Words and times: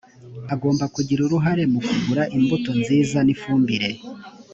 agomba 0.53 0.85
kugira 0.95 1.21
uruhare 1.23 1.63
mu 1.73 1.79
kugura 1.87 2.23
imbuto 2.37 2.69
nziza 2.79 3.17
n 3.23 3.29
ifumbire 3.35 3.89